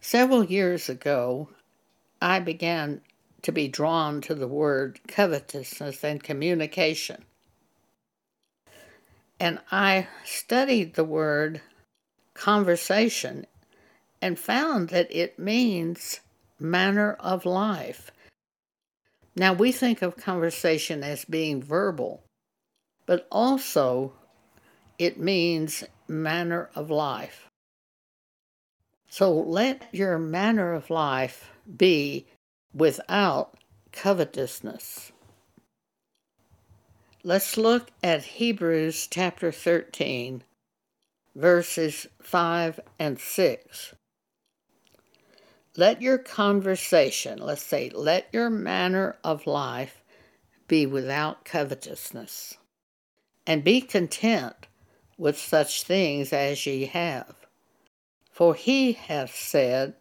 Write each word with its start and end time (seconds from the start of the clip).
Several 0.00 0.44
years 0.44 0.88
ago, 0.88 1.50
I 2.22 2.40
began 2.40 3.02
to 3.42 3.52
be 3.52 3.68
drawn 3.68 4.20
to 4.22 4.34
the 4.34 4.48
word 4.48 5.00
covetousness 5.06 6.02
and 6.02 6.22
communication. 6.22 7.24
And 9.38 9.60
I 9.70 10.08
studied 10.24 10.94
the 10.94 11.04
word 11.04 11.60
conversation 12.34 13.46
and 14.22 14.38
found 14.38 14.88
that 14.88 15.08
it 15.10 15.38
means 15.38 16.20
manner 16.58 17.16
of 17.20 17.44
life. 17.44 18.10
Now, 19.36 19.52
we 19.52 19.72
think 19.72 20.02
of 20.02 20.16
conversation 20.16 21.02
as 21.02 21.24
being 21.24 21.62
verbal, 21.62 22.22
but 23.06 23.26
also 23.30 24.12
it 24.98 25.18
means 25.18 25.84
manner 26.08 26.70
of 26.74 26.90
life. 26.90 27.49
So 29.12 29.32
let 29.32 29.88
your 29.90 30.18
manner 30.18 30.72
of 30.72 30.88
life 30.88 31.50
be 31.76 32.26
without 32.72 33.56
covetousness. 33.90 35.10
Let's 37.24 37.56
look 37.56 37.90
at 38.04 38.22
Hebrews 38.22 39.08
chapter 39.10 39.50
13, 39.50 40.44
verses 41.34 42.06
5 42.22 42.78
and 43.00 43.18
6. 43.18 43.94
Let 45.76 46.00
your 46.00 46.18
conversation, 46.18 47.40
let's 47.40 47.62
say, 47.62 47.90
let 47.92 48.28
your 48.32 48.48
manner 48.48 49.16
of 49.24 49.44
life 49.44 50.04
be 50.68 50.86
without 50.86 51.44
covetousness, 51.44 52.58
and 53.44 53.64
be 53.64 53.80
content 53.80 54.68
with 55.18 55.36
such 55.36 55.82
things 55.82 56.32
as 56.32 56.64
ye 56.64 56.86
have. 56.86 57.39
For 58.40 58.54
he 58.54 58.92
hath 58.92 59.34
said, 59.34 59.96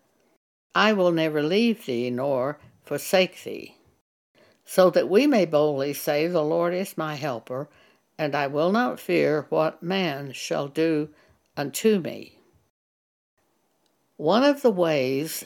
I 0.74 0.94
will 0.94 1.12
never 1.12 1.44
leave 1.44 1.86
thee 1.86 2.10
nor 2.10 2.58
forsake 2.86 3.44
thee. 3.44 3.76
So 4.64 4.90
that 4.92 5.10
we 5.10 5.28
may 5.28 5.46
boldly 5.46 5.94
say, 5.94 6.26
The 6.26 6.42
Lord 6.42 6.74
is 6.74 6.98
my 6.98 7.16
helper, 7.16 7.68
and 8.18 8.34
I 8.34 8.48
will 8.48 8.72
not 8.72 8.98
fear 8.98 9.46
what 9.50 9.84
man 9.84 10.32
shall 10.32 10.70
do 10.70 11.10
unto 11.58 12.00
me. 12.00 12.40
One 14.16 14.46
of 14.46 14.62
the 14.62 14.72
ways 14.72 15.46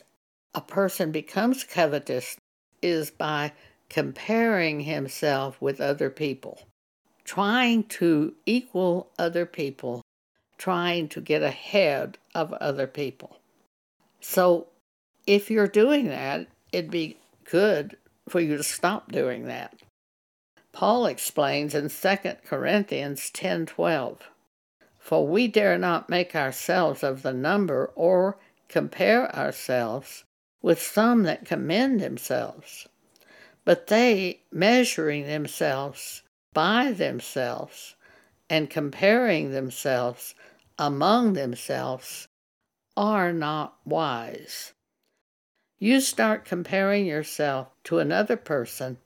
a 0.54 0.62
person 0.62 1.12
becomes 1.12 1.64
covetous 1.64 2.38
is 2.84 3.10
by 3.10 3.54
comparing 3.90 4.82
himself 4.82 5.60
with 5.60 5.82
other 5.82 6.12
people, 6.12 6.68
trying 7.24 7.86
to 7.86 8.36
equal 8.46 9.10
other 9.18 9.48
people, 9.48 10.04
trying 10.64 11.10
to 11.10 11.20
get 11.20 11.44
ahead 11.44 12.18
of 12.34 12.54
other 12.54 12.88
people. 12.88 13.36
So 14.22 14.68
if 15.28 15.52
you're 15.52 15.68
doing 15.68 16.08
that, 16.08 16.48
it'd 16.72 16.90
be 16.90 17.18
good 17.44 17.98
for 18.30 18.40
you 18.40 18.56
to 18.56 18.64
stop 18.64 19.12
doing 19.12 19.44
that. 19.48 19.76
Paul 20.72 21.06
explains 21.06 21.76
in 21.76 21.90
2 21.90 22.46
Corinthians 22.46 23.30
10:12, 23.30 24.30
"For 25.00 25.28
we 25.28 25.50
dare 25.50 25.78
not 25.78 26.08
make 26.08 26.34
ourselves 26.34 27.04
of 27.04 27.24
the 27.24 27.34
number 27.34 27.92
or 27.94 28.38
compare 28.70 29.36
ourselves 29.36 30.24
with 30.62 30.82
some 30.82 31.24
that 31.24 31.44
commend 31.44 32.00
themselves, 32.00 32.88
but 33.66 33.88
they, 33.88 34.40
measuring 34.50 35.28
themselves 35.28 36.22
by 36.54 36.94
themselves 36.94 37.96
and 38.50 38.70
comparing 38.70 39.52
themselves 39.52 40.36
among 40.78 41.34
themselves, 41.34 42.28
are 42.96 43.34
not 43.34 43.78
wise." 43.86 44.74
you 45.84 46.00
start 46.00 46.46
comparing 46.46 47.06
yourself 47.06 47.68
to 47.84 48.00
another 48.00 48.38
person, 48.38 48.98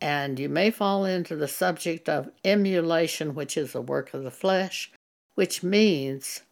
and 0.00 0.38
you 0.38 0.48
may 0.48 0.70
fall 0.70 1.04
into 1.04 1.34
the 1.34 1.48
subject 1.48 2.08
of 2.08 2.30
emulation, 2.44 3.34
which 3.34 3.56
is 3.56 3.74
a 3.74 3.80
work 3.80 4.14
of 4.14 4.22
the 4.22 4.30
flesh, 4.30 4.92
which 5.34 5.64
means 5.64 6.42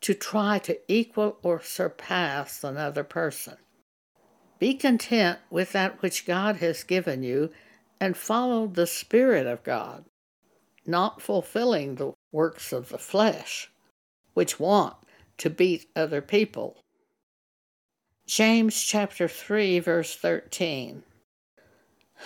to 0.00 0.12
try 0.12 0.58
to 0.58 0.76
equal 0.92 1.38
or 1.44 1.62
surpass 1.62 2.64
another 2.64 3.04
person. 3.04 3.54
Be 4.58 4.74
content 4.74 5.38
with 5.50 5.70
that 5.70 6.02
which 6.02 6.26
God 6.26 6.56
has 6.56 6.82
given 6.82 7.22
you 7.22 7.52
and 8.00 8.16
follow 8.16 8.66
the 8.66 8.88
Spirit 8.88 9.46
of 9.46 9.62
God, 9.62 10.04
not 10.84 11.22
fulfilling 11.22 11.94
the 11.94 12.12
works 12.32 12.72
of 12.72 12.88
the 12.88 12.98
flesh, 12.98 13.70
which 14.34 14.60
want 14.60 14.96
to 15.38 15.50
beat 15.50 15.90
other 15.96 16.20
people. 16.20 16.76
James 18.26 18.82
chapter 18.82 19.26
3, 19.26 19.78
verse 19.78 20.14
13. 20.14 21.02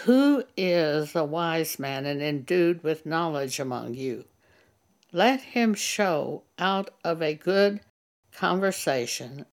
Who 0.05 0.45
is 0.57 1.15
a 1.15 1.25
wise 1.25 1.79
man 1.79 2.07
and 2.07 2.21
endued 2.23 2.83
with 2.83 3.07
knowledge 3.07 3.61
among 3.61 3.95
you? 3.95 4.25
Let 5.13 5.43
him 5.43 5.75
show 5.75 6.45
out 6.59 6.91
of 7.05 7.21
a 7.21 7.35
good 7.35 7.81
conversation, 8.33 9.45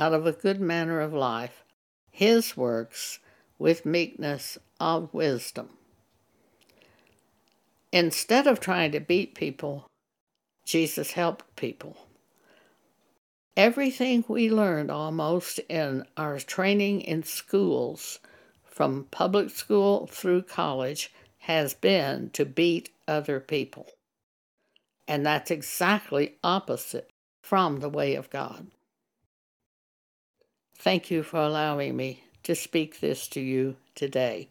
out 0.00 0.14
of 0.14 0.26
a 0.26 0.32
good 0.32 0.60
manner 0.60 1.00
of 1.00 1.12
life, 1.12 1.62
his 2.10 2.56
works 2.56 3.18
with 3.58 3.86
meekness 3.86 4.58
of 4.80 5.12
wisdom. 5.12 5.68
Instead 7.92 8.46
of 8.46 8.58
trying 8.58 8.90
to 8.92 9.00
beat 9.00 9.34
people, 9.34 9.86
Jesus 10.64 11.12
helped 11.12 11.56
people. 11.56 11.96
Everything 13.56 14.24
we 14.28 14.50
learned 14.50 14.90
almost 14.90 15.58
in 15.68 16.04
our 16.16 16.38
training 16.38 17.02
in 17.02 17.22
schools, 17.22 18.18
from 18.64 19.06
public 19.10 19.50
school 19.50 20.06
through 20.06 20.42
college, 20.42 21.12
has 21.40 21.74
been 21.74 22.30
to 22.30 22.44
beat 22.44 22.90
other 23.06 23.40
people. 23.40 23.86
And 25.06 25.26
that's 25.26 25.50
exactly 25.50 26.36
opposite 26.42 27.10
from 27.42 27.80
the 27.80 27.90
way 27.90 28.14
of 28.14 28.30
God. 28.30 28.68
Thank 30.74 31.10
you 31.10 31.22
for 31.22 31.40
allowing 31.40 31.96
me 31.96 32.24
to 32.44 32.54
speak 32.54 33.00
this 33.00 33.28
to 33.28 33.40
you 33.40 33.76
today. 33.94 34.48